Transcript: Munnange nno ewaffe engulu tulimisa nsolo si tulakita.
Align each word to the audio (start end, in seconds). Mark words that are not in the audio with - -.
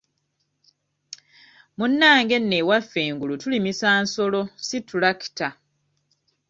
Munnange 1.77 2.35
nno 2.39 2.55
ewaffe 2.61 2.99
engulu 3.07 3.33
tulimisa 3.41 3.87
nsolo 4.03 4.41
si 4.67 4.77
tulakita. 4.87 5.47